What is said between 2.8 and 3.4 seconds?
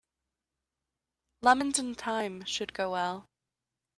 well.